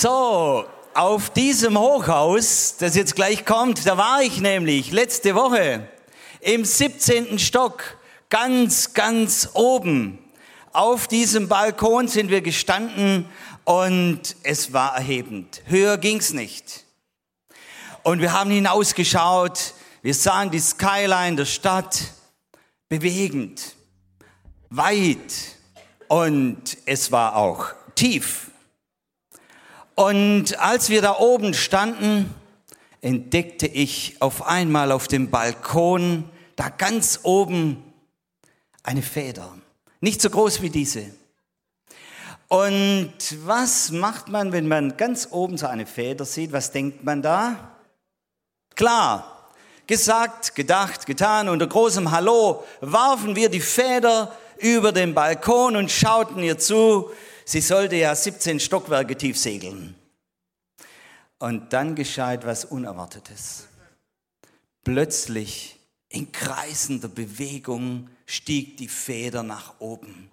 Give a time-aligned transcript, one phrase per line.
[0.00, 5.88] So, auf diesem Hochhaus, das jetzt gleich kommt, da war ich nämlich letzte Woche
[6.40, 7.38] im 17.
[7.38, 7.96] Stock,
[8.28, 10.18] ganz, ganz oben.
[10.72, 13.26] Auf diesem Balkon sind wir gestanden
[13.62, 15.62] und es war erhebend.
[15.66, 16.84] Höher ging's nicht.
[18.02, 22.00] Und wir haben hinausgeschaut, wir sahen die Skyline der Stadt,
[22.88, 23.76] bewegend,
[24.70, 25.32] weit
[26.08, 28.50] und es war auch tief.
[29.94, 32.34] Und als wir da oben standen,
[33.00, 37.82] entdeckte ich auf einmal auf dem Balkon, da ganz oben,
[38.82, 39.52] eine Feder.
[40.00, 41.06] Nicht so groß wie diese.
[42.48, 46.52] Und was macht man, wenn man ganz oben so eine Feder sieht?
[46.52, 47.76] Was denkt man da?
[48.74, 49.50] Klar,
[49.86, 56.42] gesagt, gedacht, getan, unter großem Hallo warfen wir die Feder über den Balkon und schauten
[56.42, 57.10] ihr zu,
[57.44, 59.94] Sie sollte ja 17 Stockwerke tief segeln.
[61.38, 63.68] Und dann geschah etwas Unerwartetes.
[64.82, 65.78] Plötzlich
[66.08, 70.30] in kreisender Bewegung stieg die Feder nach oben.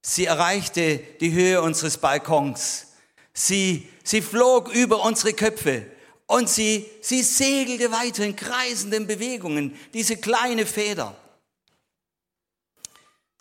[0.00, 2.86] Sie erreichte die Höhe unseres Balkons.
[3.34, 5.84] Sie, sie flog über unsere Köpfe
[6.26, 11.16] und sie, sie segelte weiter in kreisenden Bewegungen, diese kleine Feder.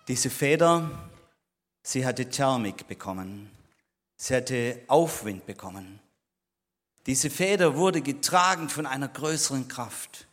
[0.07, 1.09] Diese Feder
[1.87, 3.51] Sie hatte Thermik bekommen.
[4.17, 5.99] Sie hatte Aufwind bekommen.
[7.05, 10.25] Diese Feder wurde getragen von einer größeren Kraft,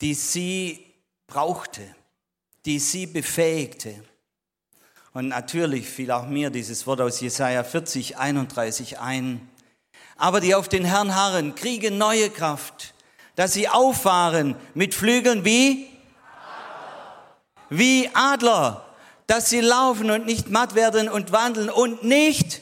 [0.00, 0.86] die sie
[1.26, 1.82] brauchte,
[2.64, 4.04] die sie befähigte.
[5.14, 9.48] Und natürlich fiel auch mir dieses Wort aus Jesaja 40, 31 ein.
[10.14, 12.94] Aber die auf den Herrn harren, kriegen neue Kraft,
[13.34, 15.88] dass sie auffahren mit Flügeln wie?
[17.68, 18.93] Wie Adler
[19.26, 22.60] dass sie laufen und nicht matt werden und wandeln und nicht,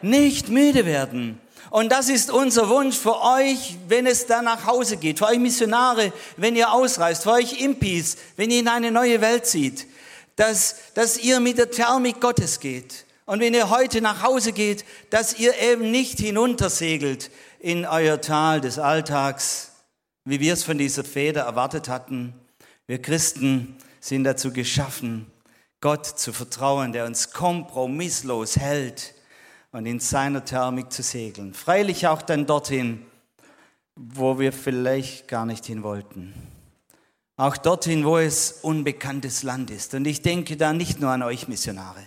[0.00, 1.40] nicht müde werden.
[1.70, 5.38] Und das ist unser Wunsch für euch, wenn es dann nach Hause geht, für euch
[5.38, 9.86] Missionare, wenn ihr ausreist, für euch Impis, wenn ihr in eine neue Welt zieht,
[10.36, 13.06] dass, dass ihr mit der Thermik Gottes geht.
[13.24, 18.60] Und wenn ihr heute nach Hause geht, dass ihr eben nicht hinuntersegelt in euer Tal
[18.60, 19.70] des Alltags,
[20.24, 22.34] wie wir es von dieser Feder erwartet hatten.
[22.86, 25.30] Wir Christen, sind dazu geschaffen,
[25.80, 29.14] Gott zu vertrauen, der uns kompromisslos hält
[29.70, 31.54] und in seiner Thermik zu segeln.
[31.54, 33.06] Freilich auch dann dorthin,
[33.94, 36.34] wo wir vielleicht gar nicht hin wollten.
[37.36, 39.94] Auch dorthin, wo es unbekanntes Land ist.
[39.94, 42.02] Und ich denke da nicht nur an euch Missionare.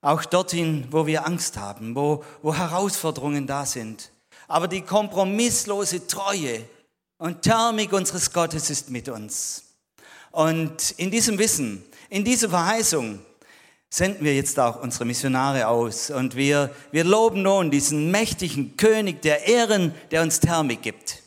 [0.00, 4.12] Auch dorthin, wo wir Angst haben, wo, wo Herausforderungen da sind.
[4.48, 6.64] Aber die kompromisslose Treue
[7.18, 9.69] und Thermik unseres Gottes ist mit uns.
[10.30, 13.20] Und in diesem Wissen, in dieser Verheißung
[13.88, 16.10] senden wir jetzt auch unsere Missionare aus.
[16.10, 21.22] Und wir, wir loben nun diesen mächtigen König der Ehren, der uns Thermik gibt.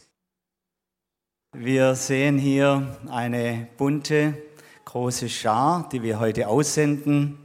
[1.52, 4.36] Wir sehen hier eine bunte,
[4.86, 7.38] große Schar, die wir heute aussenden.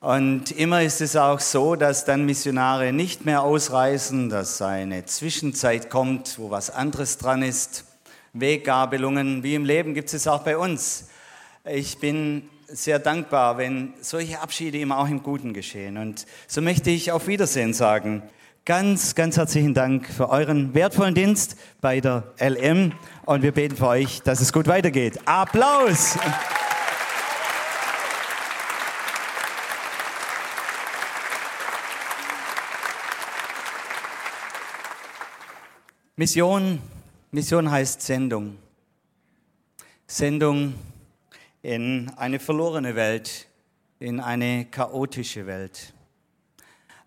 [0.00, 5.90] Und immer ist es auch so, dass dann Missionare nicht mehr ausreisen, dass eine Zwischenzeit
[5.90, 7.84] kommt, wo was anderes dran ist.
[8.32, 11.08] Weggabelungen, wie im Leben gibt es auch bei uns.
[11.64, 15.96] Ich bin sehr dankbar, wenn solche Abschiede immer auch im Guten geschehen.
[15.96, 18.22] Und so möchte ich auf Wiedersehen sagen.
[18.64, 22.92] Ganz, ganz herzlichen Dank für euren wertvollen Dienst bei der LM
[23.24, 25.18] und wir beten für euch, dass es gut weitergeht.
[25.24, 26.18] Applaus!
[36.16, 36.80] Mission
[37.32, 38.56] Mission heißt Sendung.
[40.08, 40.74] Sendung
[41.62, 43.46] in eine verlorene Welt,
[44.00, 45.94] in eine chaotische Welt.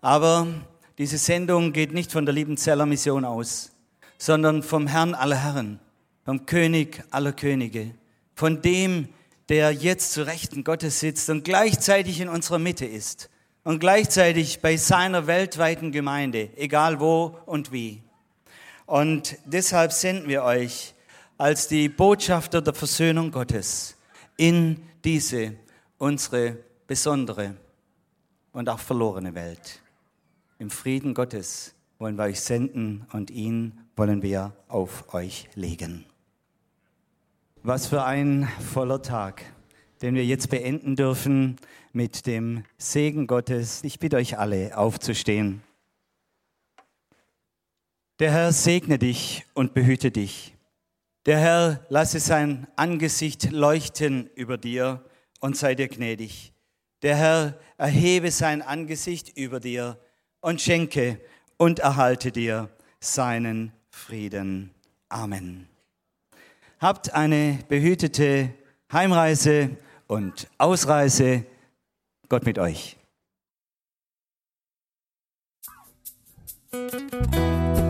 [0.00, 0.46] Aber
[0.96, 3.72] diese Sendung geht nicht von der Liebenzeller Mission aus,
[4.16, 5.78] sondern vom Herrn aller Herren,
[6.24, 7.90] vom König aller Könige,
[8.34, 9.08] von dem,
[9.50, 13.28] der jetzt zu Rechten Gottes sitzt und gleichzeitig in unserer Mitte ist
[13.62, 18.03] und gleichzeitig bei seiner weltweiten Gemeinde, egal wo und wie.
[18.86, 20.94] Und deshalb senden wir euch
[21.38, 23.96] als die Botschafter der Versöhnung Gottes
[24.36, 25.54] in diese
[25.98, 27.56] unsere besondere
[28.52, 29.82] und auch verlorene Welt.
[30.58, 36.04] Im Frieden Gottes wollen wir euch senden und ihn wollen wir auf euch legen.
[37.62, 39.42] Was für ein voller Tag,
[40.02, 41.56] den wir jetzt beenden dürfen
[41.92, 43.82] mit dem Segen Gottes.
[43.84, 45.62] Ich bitte euch alle aufzustehen.
[48.20, 50.54] Der Herr segne dich und behüte dich.
[51.26, 55.04] Der Herr lasse sein Angesicht leuchten über dir
[55.40, 56.52] und sei dir gnädig.
[57.02, 59.98] Der Herr erhebe sein Angesicht über dir
[60.40, 61.18] und schenke
[61.56, 62.70] und erhalte dir
[63.00, 64.70] seinen Frieden.
[65.08, 65.68] Amen.
[66.78, 68.54] Habt eine behütete
[68.92, 69.76] Heimreise
[70.06, 71.44] und Ausreise.
[72.28, 72.96] Gott mit euch.